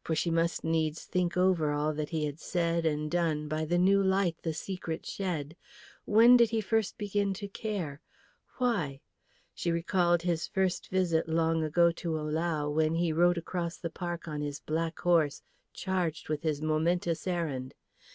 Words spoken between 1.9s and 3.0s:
that he had said